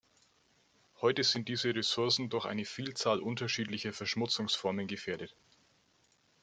[1.01, 5.35] Heute sind diese Ressourcen durch eine Vielzahl unterschiedlicher Verschmutzungsformen gefährdet.